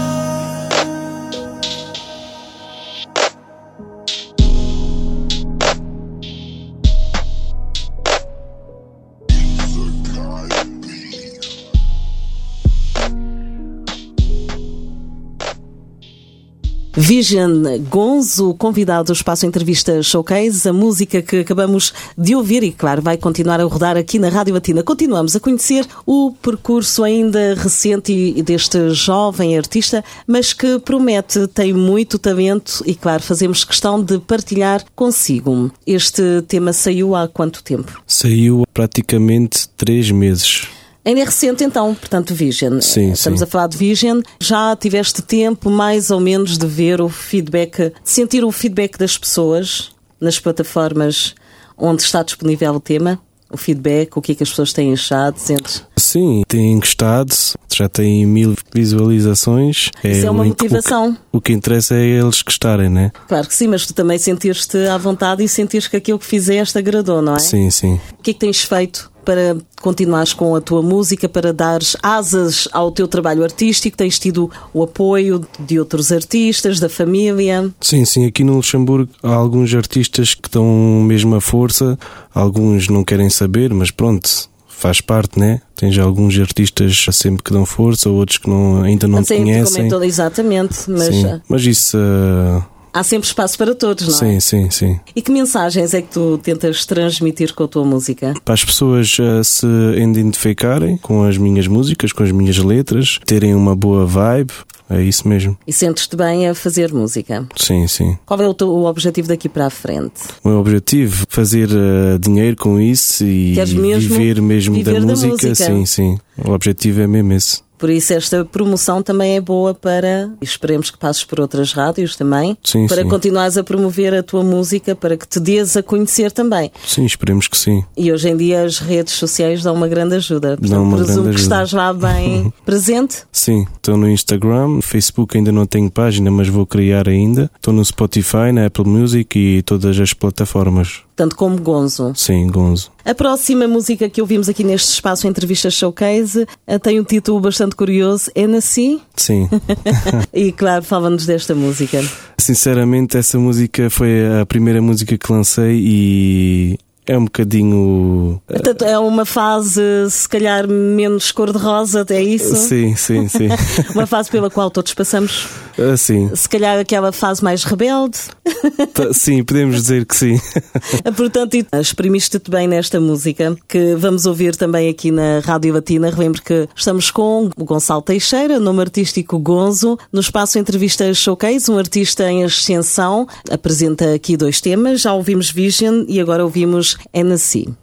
Vision 17.10 17.64
Gonzo, 17.88 18.54
convidado 18.54 19.06
do 19.06 19.12
Espaço 19.12 19.44
Entrevista 19.44 20.00
Showcase, 20.00 20.68
a 20.68 20.72
música 20.72 21.20
que 21.20 21.40
acabamos 21.40 21.92
de 22.16 22.36
ouvir 22.36 22.62
e, 22.62 22.70
claro, 22.70 23.02
vai 23.02 23.16
continuar 23.16 23.60
a 23.60 23.64
rodar 23.64 23.96
aqui 23.96 24.16
na 24.16 24.28
Rádio 24.28 24.54
Batina. 24.54 24.84
Continuamos 24.84 25.34
a 25.34 25.40
conhecer 25.40 25.84
o 26.06 26.32
percurso 26.40 27.02
ainda 27.02 27.56
recente 27.56 28.40
deste 28.44 28.90
jovem 28.90 29.58
artista, 29.58 30.04
mas 30.24 30.52
que 30.52 30.78
promete, 30.78 31.48
tem 31.48 31.72
muito 31.72 32.16
talento 32.16 32.80
e, 32.86 32.94
claro, 32.94 33.24
fazemos 33.24 33.64
questão 33.64 34.00
de 34.00 34.20
partilhar 34.20 34.84
consigo. 34.94 35.68
Este 35.84 36.42
tema 36.46 36.72
saiu 36.72 37.16
há 37.16 37.26
quanto 37.26 37.60
tempo? 37.64 38.00
Saiu 38.06 38.62
há 38.62 38.66
praticamente 38.72 39.68
três 39.70 40.12
meses. 40.12 40.68
Ainda 41.04 41.20
é 41.20 41.24
recente 41.24 41.64
então, 41.64 41.94
portanto, 41.94 42.34
Vision. 42.34 42.80
Sim, 42.80 43.12
Estamos 43.12 43.40
sim. 43.40 43.44
a 43.44 43.46
falar 43.46 43.66
de 43.68 43.76
Vision. 43.78 44.20
Já 44.40 44.76
tiveste 44.76 45.22
tempo, 45.22 45.70
mais 45.70 46.10
ou 46.10 46.20
menos, 46.20 46.58
de 46.58 46.66
ver 46.66 47.00
o 47.00 47.08
feedback, 47.08 47.76
de 47.90 47.92
sentir 48.04 48.44
o 48.44 48.52
feedback 48.52 48.98
das 48.98 49.16
pessoas 49.16 49.90
nas 50.20 50.38
plataformas 50.38 51.34
onde 51.76 52.02
está 52.02 52.22
disponível 52.22 52.74
o 52.74 52.80
tema? 52.80 53.18
O 53.52 53.56
feedback, 53.56 54.16
o 54.16 54.22
que 54.22 54.30
é 54.30 54.34
que 54.36 54.42
as 54.44 54.50
pessoas 54.50 54.72
têm 54.72 54.92
achado? 54.92 55.36
Sentes? 55.38 55.82
Sim, 55.96 56.42
tem 56.46 56.78
gostado, 56.78 57.34
já 57.72 57.88
tem 57.88 58.24
mil 58.24 58.54
visualizações. 58.72 59.90
Isso 60.04 60.26
é 60.26 60.30
uma 60.30 60.42
o 60.42 60.46
in- 60.46 60.50
motivação. 60.50 61.08
O 61.08 61.12
que, 61.14 61.20
o 61.32 61.40
que 61.40 61.52
interessa 61.52 61.94
é 61.96 62.04
eles 62.04 62.42
gostarem, 62.42 62.88
né? 62.88 63.10
Claro 63.26 63.48
que 63.48 63.54
sim, 63.54 63.66
mas 63.66 63.86
tu 63.86 63.92
também 63.94 64.18
sentiste 64.18 64.76
à 64.86 64.96
vontade 64.96 65.42
e 65.42 65.48
sentiste 65.48 65.90
que 65.90 65.96
aquilo 65.96 66.18
que 66.18 66.26
fizeste 66.26 66.78
agradou, 66.78 67.20
não 67.20 67.34
é? 67.34 67.38
Sim, 67.40 67.70
sim. 67.70 67.98
O 68.18 68.22
que 68.22 68.30
é 68.30 68.34
que 68.34 68.38
tens 68.40 68.62
feito 68.62 69.09
para 69.24 69.56
continuares 69.80 70.32
com 70.32 70.54
a 70.54 70.60
tua 70.60 70.82
música, 70.82 71.28
para 71.28 71.52
dares 71.52 71.96
asas 72.02 72.68
ao 72.72 72.90
teu 72.90 73.06
trabalho 73.08 73.42
artístico? 73.42 73.96
Tens 73.96 74.18
tido 74.18 74.50
o 74.72 74.82
apoio 74.82 75.44
de 75.58 75.78
outros 75.78 76.12
artistas, 76.12 76.80
da 76.80 76.88
família? 76.88 77.70
Sim, 77.80 78.04
sim, 78.04 78.26
aqui 78.26 78.44
no 78.44 78.54
Luxemburgo 78.54 79.10
há 79.22 79.34
alguns 79.34 79.74
artistas 79.74 80.34
que 80.34 80.50
dão 80.50 80.64
mesmo 80.64 81.34
a 81.34 81.40
força, 81.40 81.98
alguns 82.34 82.88
não 82.88 83.04
querem 83.04 83.30
saber, 83.30 83.72
mas 83.72 83.90
pronto, 83.90 84.28
faz 84.66 85.00
parte, 85.00 85.38
né? 85.38 85.60
Tens 85.76 85.98
alguns 85.98 86.38
artistas 86.38 87.04
sempre 87.12 87.42
que 87.42 87.52
dão 87.52 87.66
força, 87.66 88.08
outros 88.08 88.38
que 88.38 88.48
não, 88.48 88.82
ainda 88.82 89.06
não 89.06 89.22
te 89.22 89.28
Sim, 89.28 89.38
conhecem. 89.42 89.74
comentou 89.76 90.02
exatamente, 90.02 90.90
mas 90.90 91.14
Sim, 91.14 91.26
ah, 91.26 91.40
mas 91.48 91.64
isso, 91.64 91.96
ah, 91.98 92.64
há 92.92 93.02
sempre 93.02 93.26
espaço 93.26 93.56
para 93.56 93.74
todos, 93.74 94.06
não 94.06 94.28
é? 94.28 94.40
sim, 94.40 94.40
sim, 94.40 94.70
sim. 94.70 95.00
E 95.14 95.22
que 95.22 95.30
mensagens 95.30 95.94
é 95.94 96.02
que 96.02 96.08
tu 96.08 96.38
tentas 96.38 96.84
transmitir 96.86 97.54
com 97.54 97.64
a 97.64 97.68
tua 97.68 97.84
música? 97.84 98.34
Para 98.44 98.54
as 98.54 98.64
pessoas 98.64 99.16
ah, 99.20 99.42
se 99.42 99.66
identificarem 99.96 100.96
com 100.96 101.24
as 101.24 101.36
minhas 101.36 101.66
músicas, 101.66 102.12
com 102.12 102.22
as 102.22 102.32
minhas 102.32 102.58
letras, 102.58 103.18
terem 103.24 103.54
uma 103.54 103.74
boa 103.74 104.06
vibe, 104.06 104.52
é 104.88 105.00
isso 105.02 105.28
mesmo. 105.28 105.56
E 105.64 105.72
sentes-te 105.72 106.16
bem 106.16 106.48
a 106.48 106.54
fazer 106.54 106.92
música? 106.92 107.46
Sim, 107.56 107.86
sim. 107.86 108.18
Qual 108.26 108.40
é 108.40 108.48
o 108.48 108.52
teu 108.52 108.68
objetivo 108.84 109.28
daqui 109.28 109.48
para 109.48 109.66
a 109.66 109.70
frente? 109.70 110.20
O 110.42 110.48
meu 110.48 110.58
objetivo 110.58 111.24
fazer 111.28 111.68
ah, 111.70 112.18
dinheiro 112.18 112.56
com 112.56 112.80
isso 112.80 113.24
e 113.24 113.54
mesmo 113.54 114.00
viver 114.00 114.42
mesmo 114.42 114.74
viver 114.74 114.94
da, 114.94 115.00
da 115.00 115.06
música. 115.06 115.28
música? 115.28 115.54
Sim, 115.54 115.86
sim. 115.86 116.18
O 116.46 116.52
objetivo 116.52 117.00
é 117.00 117.06
mesmo 117.06 117.32
esse. 117.32 117.62
Por 117.78 117.88
isso 117.88 118.12
esta 118.12 118.44
promoção 118.44 119.02
também 119.02 119.36
é 119.36 119.40
boa 119.40 119.72
para, 119.72 120.30
esperemos 120.42 120.90
que 120.90 120.98
passes 120.98 121.24
por 121.24 121.40
outras 121.40 121.72
rádios 121.72 122.14
também, 122.14 122.54
Sim, 122.62 122.86
para 122.86 123.00
sim. 123.02 123.08
continuares 123.08 123.56
a 123.56 123.64
promover 123.64 124.12
a 124.12 124.22
tua 124.22 124.42
música, 124.44 124.94
para 124.94 125.16
que 125.16 125.26
te 125.26 125.40
dês 125.40 125.78
a 125.78 125.82
conhecer 125.82 126.30
também. 126.30 126.70
Sim, 126.86 127.06
esperemos 127.06 127.48
que 127.48 127.56
sim. 127.56 127.82
E 127.96 128.12
hoje 128.12 128.28
em 128.28 128.36
dia 128.36 128.64
as 128.64 128.78
redes 128.80 129.14
sociais 129.14 129.62
dão 129.62 129.74
uma 129.74 129.88
grande 129.88 130.14
ajuda. 130.16 130.58
Portanto, 130.58 130.68
Dão 130.70 130.82
uma 130.82 130.98
presumo 130.98 131.22
grande 131.22 131.36
que 131.38 131.40
ajuda. 131.42 131.62
estás 131.62 131.72
lá 131.72 131.90
bem 131.94 132.52
presente. 132.66 133.22
Sim, 133.32 133.64
estou 133.74 133.96
no 133.96 134.10
Instagram, 134.10 134.68
no 134.68 134.82
Facebook 134.82 135.38
ainda 135.38 135.50
não 135.50 135.64
tenho 135.64 135.90
página, 135.90 136.30
mas 136.30 136.48
vou 136.48 136.66
criar 136.66 137.08
ainda. 137.08 137.50
Estou 137.56 137.72
no 137.72 137.82
Spotify, 137.82 138.52
na 138.52 138.66
Apple 138.66 138.84
Music 138.86 139.38
e 139.38 139.62
todas 139.62 139.98
as 139.98 140.12
plataformas. 140.12 141.00
Portanto, 141.20 141.36
como 141.36 141.60
Gonzo. 141.60 142.14
Sim, 142.16 142.46
Gonzo. 142.46 142.90
A 143.04 143.14
próxima 143.14 143.68
música 143.68 144.08
que 144.08 144.22
ouvimos 144.22 144.48
aqui 144.48 144.64
neste 144.64 144.90
espaço 144.94 145.28
Entrevista 145.28 145.68
Showcase 145.68 146.46
eh, 146.66 146.78
tem 146.78 146.98
um 146.98 147.04
título 147.04 147.38
bastante 147.40 147.76
curioso, 147.76 148.30
É 148.34 148.46
Nasci? 148.46 149.02
Sim. 149.14 149.46
e 150.32 150.50
claro, 150.50 150.82
fala-nos 150.82 151.26
desta 151.26 151.54
música. 151.54 152.02
Sinceramente, 152.38 153.18
essa 153.18 153.38
música 153.38 153.90
foi 153.90 154.40
a 154.40 154.46
primeira 154.46 154.80
música 154.80 155.18
que 155.18 155.30
lancei 155.30 155.78
e 155.78 156.78
é 157.06 157.16
um 157.16 157.24
bocadinho. 157.24 158.40
Portanto, 158.46 158.84
é 158.84 158.98
uma 158.98 159.24
fase, 159.24 159.82
se 160.10 160.28
calhar, 160.28 160.68
menos 160.68 161.32
cor-de-rosa, 161.32 162.06
é 162.10 162.22
isso? 162.22 162.54
Sim, 162.56 162.94
sim, 162.94 163.28
sim. 163.28 163.48
uma 163.94 164.06
fase 164.06 164.30
pela 164.30 164.50
qual 164.50 164.70
todos 164.70 164.94
passamos. 164.94 165.46
Uh, 165.78 165.96
sim. 165.96 166.30
Se 166.34 166.48
calhar 166.48 166.78
aquela 166.78 167.10
fase 167.10 167.42
mais 167.42 167.64
rebelde. 167.64 168.18
sim, 169.12 169.42
podemos 169.42 169.76
dizer 169.76 170.04
que 170.04 170.14
sim. 170.14 170.40
Portanto, 171.16 171.56
exprimiste-te 171.80 172.50
bem 172.50 172.68
nesta 172.68 173.00
música, 173.00 173.56
que 173.66 173.94
vamos 173.94 174.26
ouvir 174.26 174.54
também 174.56 174.88
aqui 174.88 175.10
na 175.10 175.40
Rádio 175.40 175.72
Latina. 175.72 176.10
Relembro 176.10 176.42
que 176.42 176.68
estamos 176.76 177.10
com 177.10 177.50
o 177.56 177.64
Gonçalo 177.64 178.02
Teixeira, 178.02 178.60
nome 178.60 178.80
artístico 178.80 179.38
Gonzo, 179.38 179.98
no 180.12 180.20
espaço 180.20 180.58
Entrevista 180.58 181.12
Showcase, 181.14 181.70
um 181.70 181.78
artista 181.78 182.30
em 182.30 182.44
ascensão. 182.44 183.26
Apresenta 183.50 184.14
aqui 184.14 184.36
dois 184.36 184.60
temas. 184.60 185.00
Já 185.00 185.14
ouvimos 185.14 185.50
Vision 185.50 186.04
e 186.06 186.20
agora 186.20 186.44
ouvimos 186.44 186.89
NC. 187.14 187.74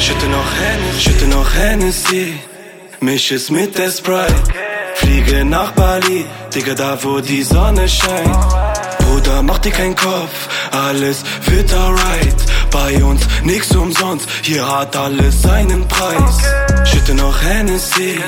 Schütte 0.00 1.26
noch 1.26 1.54
Hennessy, 1.54 2.34
misch 3.00 3.32
es 3.32 3.50
mit 3.50 3.76
der 3.76 3.90
Sprite. 3.90 4.34
Fliege 4.94 5.44
nach 5.44 5.72
Bali, 5.72 6.24
Digga, 6.54 6.74
da 6.74 6.98
wo 7.02 7.20
die 7.20 7.42
Sonne 7.42 7.86
scheint. 7.86 8.48
Bruder, 8.98 9.42
mach 9.42 9.58
dir 9.58 9.72
keinen 9.72 9.94
Kopf, 9.94 10.48
alles 10.70 11.22
wird 11.46 11.72
alright. 11.74 12.40
Bei 12.70 13.02
uns 13.04 13.22
nix 13.44 13.74
umsonst, 13.76 14.26
hier 14.42 14.66
hat 14.66 14.96
alles 14.96 15.42
seinen 15.42 15.86
Preis. 15.86 16.36
Schütte 16.88 17.14
noch 17.14 17.42
Hennessy, 17.42 18.20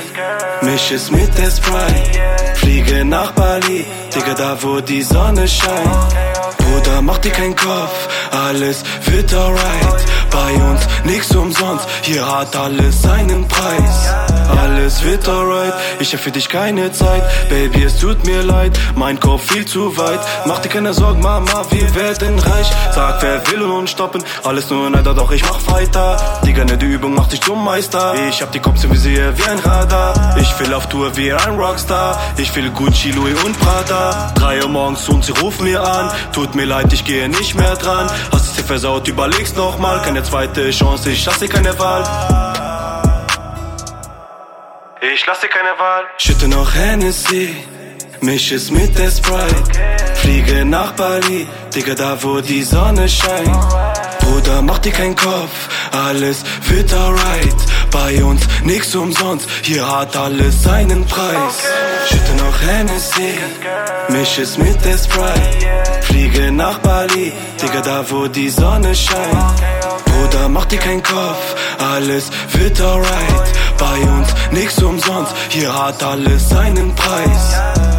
misch 0.61 0.91
es 0.91 1.09
mit 1.09 1.35
der 1.37 1.49
Sprite. 1.49 2.55
Fliege 2.55 3.03
nach 3.03 3.31
Bali, 3.31 3.85
Digga, 4.13 4.33
da 4.35 4.57
wo 4.61 4.79
die 4.79 5.01
Sonne 5.01 5.47
scheint. 5.47 6.42
Mach 7.23 7.31
dir 7.31 7.41
keinen 7.41 7.55
Kopf, 7.55 8.09
alles 8.31 8.83
wird 9.05 9.33
alright. 9.33 10.05
Bei 10.29 10.51
uns 10.55 10.81
nix 11.05 11.33
umsonst, 11.33 11.87
hier 12.01 12.25
hat 12.25 12.53
alles 12.53 13.01
seinen 13.01 13.47
Preis. 13.47 14.13
Alles 14.61 15.03
wird 15.03 15.29
alright, 15.29 15.73
ich 15.99 16.11
hab 16.13 16.19
für 16.19 16.31
dich 16.31 16.49
keine 16.49 16.91
Zeit. 16.91 17.23
Baby, 17.49 17.83
es 17.83 17.99
tut 17.99 18.25
mir 18.25 18.41
leid, 18.43 18.77
mein 18.95 19.19
Kopf 19.21 19.51
viel 19.51 19.65
zu 19.65 19.95
weit. 19.97 20.19
Mach 20.45 20.59
dir 20.59 20.69
keine 20.69 20.93
Sorgen, 20.93 21.21
Mama, 21.21 21.65
wir 21.69 21.95
werden 21.95 22.39
reich. 22.39 22.69
Sag, 22.93 23.21
wer 23.21 23.41
will 23.51 23.61
uns 23.61 23.91
stoppen, 23.91 24.21
alles 24.43 24.69
nur 24.69 24.89
Neider, 24.89 25.13
doch 25.13 25.31
ich 25.31 25.43
mach 25.43 25.73
weiter. 25.73 26.17
Die 26.45 26.51
gerne 26.51 26.77
die 26.77 26.87
Übung 26.87 27.13
macht 27.13 27.31
dich 27.31 27.41
zum 27.41 27.63
Meister. 27.63 28.15
Ich 28.27 28.41
hab 28.41 28.51
die 28.51 28.59
Kopf 28.59 28.83
im 28.83 28.91
Visier 28.91 29.37
wie 29.37 29.43
ein 29.43 29.59
Radar. 29.59 30.35
Ich 30.41 30.59
will 30.59 30.73
auf 30.73 30.87
Tour 30.87 31.15
wie 31.15 31.31
ein 31.31 31.55
Rockstar. 31.55 32.19
Ich 32.35 32.53
will 32.55 32.69
Gucci, 32.71 33.11
Louis 33.11 33.41
und 33.43 33.57
Prada. 33.59 34.33
Drei 34.35 34.61
Uhr 34.61 34.69
morgens 34.69 35.07
und 35.07 35.23
sie 35.23 35.31
rufen 35.31 35.65
mir 35.65 35.81
an. 35.81 36.11
Tut 36.33 36.55
mir 36.55 36.65
leid, 36.65 36.91
ich 36.91 37.05
gehe 37.13 37.29
nicht 37.29 37.53
mehr 37.55 37.75
dran. 37.75 38.07
Hast 38.31 38.45
es 38.49 38.53
dir 38.57 38.63
versaut, 38.63 39.07
überlegst 39.07 39.55
nochmal. 39.55 40.01
Keine 40.01 40.23
zweite 40.23 40.61
Chance, 40.71 41.11
ich 41.11 41.23
lasse 41.25 41.47
keine 41.47 41.73
Wahl. 41.77 42.03
Ich 45.13 45.25
lasse 45.27 45.47
keine 45.55 45.73
Wahl. 45.83 46.03
Schütte 46.17 46.47
noch 46.47 46.73
Hennessy, 46.73 47.47
misch 48.21 48.51
es 48.51 48.71
mit 48.71 48.97
der 48.97 49.11
Sprite. 49.11 49.63
Fliege 50.21 50.65
nach 50.65 50.91
Bali, 50.93 51.41
Digga, 51.75 51.93
da 51.93 52.11
wo 52.23 52.41
die 52.41 52.63
Sonne 52.63 53.07
scheint. 53.07 53.63
Bruder, 54.21 54.61
mach 54.61 54.79
dir 54.79 54.93
keinen 54.99 55.15
Kopf, 55.15 55.57
alles 55.91 56.37
wird 56.69 56.91
alright. 56.93 57.61
Bei 57.93 58.23
uns 58.23 58.41
nix 58.63 58.95
umsonst, 58.95 59.47
hier 59.61 59.87
hat 59.87 60.17
alles 60.17 60.63
seinen 60.63 61.05
Preis. 61.05 61.55
Schütte 62.09 62.33
noch 62.43 62.59
Hennessy, 62.59 63.33
misch 64.09 64.39
es 64.39 64.57
mit 64.57 64.83
der 64.83 64.97
Sprite. 64.97 66.01
Fliege 66.01 66.51
nach 66.51 66.79
Bali, 66.79 67.31
Digga, 67.61 67.81
da 67.81 68.03
wo 68.09 68.27
die 68.27 68.49
Sonne 68.49 68.95
scheint. 68.95 69.61
Bruder, 70.05 70.49
mach 70.49 70.65
dir 70.65 70.79
keinen 70.79 71.03
Kopf, 71.03 71.55
alles 71.77 72.31
wird 72.53 72.81
alright. 72.81 73.47
Bei 73.77 73.99
uns 74.17 74.29
nix 74.51 74.81
umsonst, 74.81 75.33
hier 75.49 75.71
hat 75.71 76.01
alles 76.01 76.49
seinen 76.49 76.95
Preis. 76.95 77.92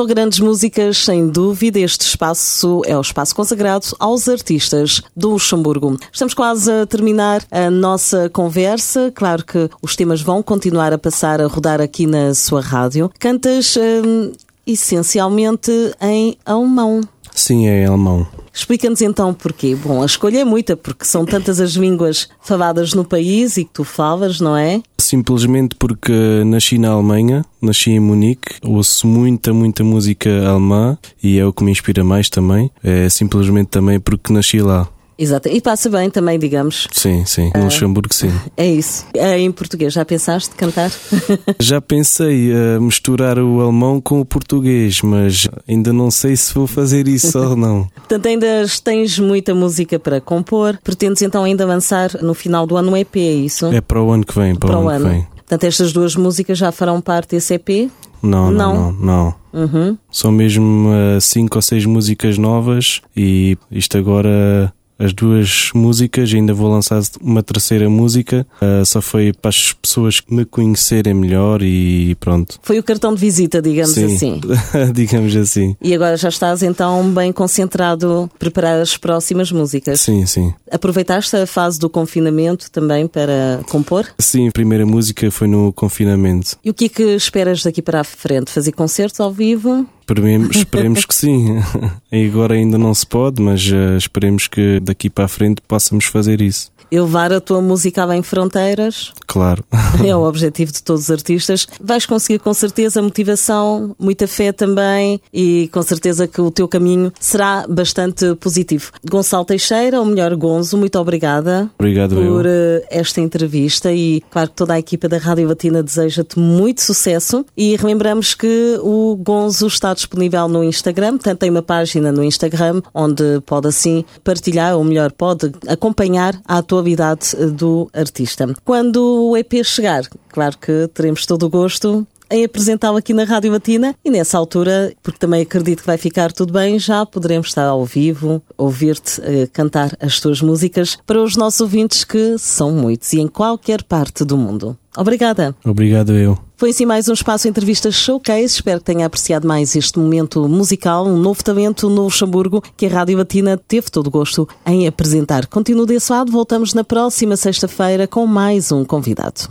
São 0.00 0.06
grandes 0.06 0.40
músicas, 0.40 0.96
sem 0.96 1.28
dúvida. 1.28 1.78
Este 1.78 2.06
espaço 2.06 2.80
é 2.86 2.96
o 2.96 3.02
espaço 3.02 3.36
consagrado 3.36 3.88
aos 3.98 4.30
artistas 4.30 5.02
do 5.14 5.32
Luxemburgo. 5.32 5.98
Estamos 6.10 6.32
quase 6.32 6.72
a 6.72 6.86
terminar 6.86 7.44
a 7.50 7.70
nossa 7.70 8.30
conversa. 8.30 9.12
Claro 9.14 9.44
que 9.44 9.68
os 9.82 9.94
temas 9.94 10.22
vão 10.22 10.42
continuar 10.42 10.90
a 10.90 10.96
passar 10.96 11.38
a 11.42 11.46
rodar 11.46 11.82
aqui 11.82 12.06
na 12.06 12.34
sua 12.34 12.62
rádio. 12.62 13.10
Cantas 13.18 13.76
hum, 13.76 14.32
essencialmente 14.72 15.70
em 16.00 16.36
alemão. 16.44 17.00
Sim, 17.34 17.66
é 17.66 17.86
alemão. 17.86 18.26
Explica-nos 18.52 19.00
então 19.00 19.32
porquê. 19.32 19.74
Bom, 19.74 20.02
a 20.02 20.06
escolha 20.06 20.40
é 20.40 20.44
muita, 20.44 20.76
porque 20.76 21.04
são 21.04 21.24
tantas 21.24 21.60
as 21.60 21.72
línguas 21.72 22.28
faladas 22.40 22.92
no 22.92 23.04
país 23.04 23.56
e 23.56 23.64
que 23.64 23.70
tu 23.72 23.84
falas, 23.84 24.40
não 24.40 24.56
é? 24.56 24.82
Simplesmente 24.98 25.74
porque 25.76 26.12
nasci 26.44 26.76
na 26.76 26.90
Alemanha, 26.90 27.44
nasci 27.60 27.90
em 27.90 28.00
Munique, 28.00 28.56
ouço 28.62 29.06
muita, 29.06 29.52
muita 29.52 29.82
música 29.82 30.48
alemã 30.48 30.98
e 31.22 31.38
é 31.38 31.46
o 31.46 31.52
que 31.52 31.64
me 31.64 31.70
inspira 31.70 32.04
mais 32.04 32.28
também. 32.28 32.70
É 32.82 33.08
simplesmente 33.08 33.68
também 33.68 33.98
porque 33.98 34.32
nasci 34.32 34.60
lá. 34.60 34.88
Exato. 35.20 35.50
E 35.50 35.60
passa 35.60 35.90
bem 35.90 36.08
também, 36.08 36.38
digamos. 36.38 36.88
Sim, 36.92 37.26
sim. 37.26 37.50
No 37.54 37.64
Luxemburgo, 37.64 38.14
sim. 38.14 38.32
É 38.56 38.66
isso. 38.66 39.04
É 39.14 39.38
em 39.38 39.52
português, 39.52 39.92
já 39.92 40.02
pensaste 40.02 40.54
cantar? 40.54 40.90
Já 41.60 41.78
pensei 41.80 42.50
a 42.54 42.80
misturar 42.80 43.38
o 43.38 43.60
alemão 43.60 44.00
com 44.00 44.20
o 44.20 44.24
português, 44.24 45.02
mas 45.02 45.46
ainda 45.68 45.92
não 45.92 46.10
sei 46.10 46.34
se 46.36 46.54
vou 46.54 46.66
fazer 46.66 47.06
isso 47.06 47.38
ou 47.38 47.54
não. 47.54 47.86
Portanto, 47.94 48.26
ainda 48.26 48.46
tens 48.82 49.18
muita 49.18 49.54
música 49.54 49.98
para 49.98 50.20
compor. 50.22 50.78
Pretendes 50.82 51.20
então 51.20 51.44
ainda 51.44 51.66
lançar 51.66 52.10
no 52.22 52.32
final 52.32 52.66
do 52.66 52.78
ano 52.78 52.92
um 52.92 52.96
EP, 52.96 53.16
é 53.16 53.32
isso? 53.32 53.66
É 53.66 53.80
para 53.82 54.02
o 54.02 54.10
ano 54.10 54.24
que 54.24 54.34
vem, 54.34 54.54
para, 54.54 54.70
Para 54.70 54.78
o 54.78 54.84
o 54.84 54.88
ano, 54.88 55.04
ano. 55.04 55.04
que 55.04 55.10
vem. 55.20 55.26
Portanto, 55.36 55.64
estas 55.64 55.92
duas 55.92 56.16
músicas 56.16 56.56
já 56.56 56.72
farão 56.72 56.98
parte 57.00 57.30
desse 57.36 57.54
EP? 57.54 57.90
Não, 58.22 58.50
não, 58.50 58.74
Não. 58.74 58.92
não. 58.92 58.92
não. 58.92 59.40
Uhum. 59.52 59.98
São 60.10 60.30
mesmo 60.30 60.88
uh, 60.90 61.20
cinco 61.20 61.58
ou 61.58 61.62
seis 61.62 61.84
músicas 61.84 62.38
novas 62.38 63.02
e 63.16 63.58
isto 63.70 63.98
agora. 63.98 64.72
As 65.00 65.14
duas 65.14 65.70
músicas, 65.74 66.30
ainda 66.34 66.52
vou 66.52 66.70
lançar 66.70 67.00
uma 67.22 67.42
terceira 67.42 67.88
música, 67.88 68.46
uh, 68.60 68.84
só 68.84 69.00
foi 69.00 69.32
para 69.32 69.48
as 69.48 69.72
pessoas 69.72 70.20
me 70.30 70.44
conhecerem 70.44 71.14
melhor 71.14 71.62
e 71.62 72.14
pronto. 72.16 72.58
Foi 72.62 72.78
o 72.78 72.82
cartão 72.82 73.14
de 73.14 73.20
visita, 73.20 73.62
digamos 73.62 73.94
Sim, 73.94 74.14
assim. 74.14 74.40
digamos 74.92 75.34
assim. 75.34 75.74
E 75.80 75.94
agora 75.94 76.18
já 76.18 76.28
estás 76.28 76.62
então 76.62 77.10
bem 77.14 77.32
concentrado 77.32 78.30
a 78.34 78.38
preparar 78.38 78.78
as 78.78 78.98
próximas 78.98 79.50
músicas. 79.50 80.02
Sim, 80.02 80.26
sim. 80.26 80.52
Aproveitaste 80.70 81.34
a 81.34 81.46
fase 81.46 81.78
do 81.78 81.88
confinamento 81.88 82.70
também 82.70 83.06
para 83.06 83.60
compor? 83.70 84.06
Sim, 84.18 84.48
a 84.48 84.52
primeira 84.52 84.84
música 84.84 85.30
foi 85.30 85.48
no 85.48 85.72
confinamento. 85.72 86.58
E 86.62 86.68
o 86.68 86.74
que 86.74 86.84
é 86.84 86.88
que 86.90 87.02
esperas 87.14 87.62
daqui 87.62 87.80
para 87.80 88.00
a 88.00 88.04
frente? 88.04 88.50
Fazer 88.50 88.72
concertos 88.72 89.18
ao 89.18 89.32
vivo? 89.32 89.86
Esperemos, 90.10 90.56
esperemos 90.56 91.04
que 91.04 91.14
sim. 91.14 91.62
E 92.10 92.26
agora 92.26 92.54
ainda 92.54 92.76
não 92.76 92.92
se 92.92 93.06
pode, 93.06 93.40
mas 93.40 93.64
uh, 93.70 93.96
esperemos 93.96 94.48
que 94.48 94.80
daqui 94.80 95.08
para 95.08 95.26
a 95.26 95.28
frente 95.28 95.60
possamos 95.60 96.06
fazer 96.06 96.40
isso 96.40 96.72
e 96.90 97.00
levar 97.00 97.32
a 97.32 97.40
tua 97.40 97.62
música 97.62 98.02
além 98.02 98.22
fronteiras. 98.22 99.12
Claro. 99.26 99.64
É 100.04 100.16
o 100.16 100.22
objetivo 100.26 100.72
de 100.72 100.82
todos 100.82 101.04
os 101.04 101.10
artistas. 101.10 101.66
Vais 101.80 102.06
conseguir 102.06 102.38
com 102.38 102.54
certeza 102.54 103.02
motivação, 103.02 103.94
muita 103.98 104.26
fé 104.26 104.50
também 104.50 105.20
e 105.32 105.68
com 105.72 105.82
certeza 105.82 106.26
que 106.26 106.40
o 106.40 106.50
teu 106.50 106.66
caminho 106.66 107.12
será 107.20 107.66
bastante 107.68 108.34
positivo. 108.36 108.90
Gonçalo 109.08 109.44
Teixeira, 109.44 110.00
ou 110.00 110.06
melhor 110.06 110.34
Gonzo, 110.36 110.78
muito 110.78 110.98
obrigada 110.98 111.70
Obrigado 111.78 112.14
por 112.14 112.24
eu. 112.24 112.42
Eh, 112.46 112.86
esta 112.90 113.20
entrevista 113.20 113.92
e 113.92 114.22
claro 114.30 114.48
que 114.48 114.56
toda 114.56 114.74
a 114.74 114.78
equipa 114.78 115.08
da 115.08 115.18
Rádio 115.18 115.48
Latina 115.48 115.82
deseja-te 115.82 116.38
muito 116.38 116.80
sucesso 116.80 117.44
e 117.56 117.76
relembramos 117.76 118.34
que 118.34 118.78
o 118.82 119.16
Gonzo 119.16 119.66
está 119.66 119.92
disponível 120.00 120.48
no 120.48 120.64
Instagram, 120.64 121.12
portanto 121.12 121.38
tem 121.38 121.50
uma 121.50 121.62
página 121.62 122.10
no 122.10 122.24
Instagram 122.24 122.82
onde 122.92 123.40
pode 123.46 123.68
assim 123.68 124.04
partilhar, 124.24 124.76
ou 124.76 124.84
melhor, 124.84 125.12
pode 125.12 125.52
acompanhar 125.68 126.40
a 126.44 126.62
tua 126.62 126.80
novidade 126.80 127.36
do 127.52 127.90
artista. 127.92 128.52
Quando 128.64 129.30
o 129.30 129.36
EP 129.36 129.62
chegar, 129.64 130.02
claro 130.30 130.56
que 130.58 130.88
teremos 130.94 131.26
todo 131.26 131.44
o 131.44 131.50
gosto 131.50 132.06
em 132.30 132.44
apresentá-lo 132.44 132.96
aqui 132.96 133.12
na 133.12 133.24
Rádio 133.24 133.50
Matina 133.50 133.94
e 134.04 134.10
nessa 134.10 134.38
altura, 134.38 134.92
porque 135.02 135.18
também 135.18 135.42
acredito 135.42 135.80
que 135.80 135.86
vai 135.86 135.98
ficar 135.98 136.32
tudo 136.32 136.52
bem, 136.52 136.78
já 136.78 137.04
poderemos 137.04 137.48
estar 137.48 137.66
ao 137.66 137.84
vivo, 137.84 138.40
ouvir-te 138.56 139.20
uh, 139.20 139.50
cantar 139.52 139.96
as 140.00 140.20
tuas 140.20 140.40
músicas 140.40 140.96
para 141.04 141.20
os 141.20 141.36
nossos 141.36 141.60
ouvintes 141.60 142.04
que 142.04 142.38
são 142.38 142.70
muitos 142.70 143.12
e 143.12 143.20
em 143.20 143.26
qualquer 143.26 143.82
parte 143.82 144.24
do 144.24 144.38
mundo. 144.38 144.78
Obrigada. 144.96 145.54
Obrigado 145.64 146.12
eu. 146.12 146.38
Foi 146.60 146.68
assim 146.68 146.84
mais 146.84 147.08
um 147.08 147.14
espaço 147.14 147.48
entrevistas 147.48 147.94
showcase. 147.94 148.44
Espero 148.44 148.80
que 148.80 148.84
tenha 148.84 149.06
apreciado 149.06 149.48
mais 149.48 149.74
este 149.74 149.98
momento 149.98 150.46
musical, 150.46 151.06
um 151.06 151.16
novo 151.16 151.42
talento 151.42 151.88
no 151.88 152.02
Luxemburgo 152.02 152.62
que 152.76 152.84
a 152.84 152.90
Rádio 152.90 153.16
Latina 153.16 153.56
teve 153.56 153.90
todo 153.90 154.08
o 154.08 154.10
gosto 154.10 154.46
em 154.66 154.86
apresentar. 154.86 155.46
Continuo 155.46 155.86
desse 155.86 156.12
lado, 156.12 156.30
voltamos 156.30 156.74
na 156.74 156.84
próxima 156.84 157.34
sexta-feira 157.34 158.06
com 158.06 158.26
mais 158.26 158.70
um 158.70 158.84
convidado. 158.84 159.48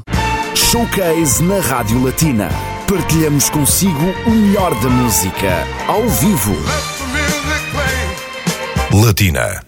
Showcase 0.54 1.42
na 1.42 1.60
Rádio 1.60 2.04
Latina. 2.04 2.48
Partilhamos 2.88 3.50
consigo 3.50 4.06
o 4.28 4.30
melhor 4.30 4.80
da 4.80 4.90
música, 4.90 5.66
ao 5.88 6.08
vivo. 6.08 6.54
Latina. 8.94 9.64